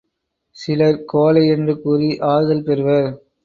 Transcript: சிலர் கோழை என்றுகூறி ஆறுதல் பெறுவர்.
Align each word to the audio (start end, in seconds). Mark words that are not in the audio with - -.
சிலர் 0.57 0.97
கோழை 1.05 1.43
என்றுகூறி 1.49 2.11
ஆறுதல் 2.25 2.63
பெறுவர். 2.63 3.09